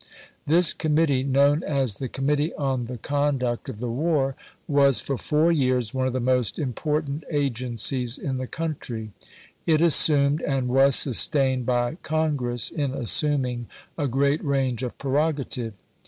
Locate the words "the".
1.99-2.09, 2.85-2.97, 3.77-3.87, 6.13-6.19, 8.37-8.47